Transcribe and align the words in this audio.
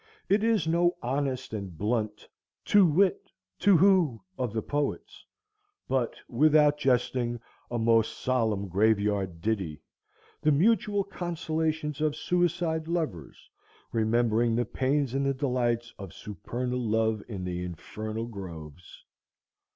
It 0.29 0.43
is 0.43 0.67
no 0.67 0.97
honest 1.03 1.53
and 1.53 1.77
blunt 1.77 2.27
tu 2.65 2.87
whit 2.87 3.29
tu 3.59 3.77
who 3.77 4.19
of 4.35 4.51
the 4.51 4.63
poets, 4.63 5.23
but, 5.87 6.15
without 6.27 6.79
jesting, 6.79 7.39
a 7.69 7.77
most 7.77 8.17
solemn 8.17 8.67
graveyard 8.67 9.41
ditty, 9.41 9.79
the 10.41 10.51
mutual 10.51 11.03
consolations 11.03 12.01
of 12.01 12.15
suicide 12.15 12.87
lovers 12.87 13.47
remembering 13.91 14.55
the 14.55 14.65
pangs 14.65 15.13
and 15.13 15.27
the 15.27 15.35
delights 15.35 15.93
of 15.99 16.15
supernal 16.15 16.79
love 16.79 17.21
in 17.27 17.43
the 17.43 17.63
infernal 17.63 18.25
groves. 18.25 19.05